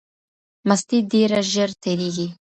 مستي 0.67 0.97
ډیره 1.11 1.39
ژر 1.53 1.69
تېریږي. 1.83 2.27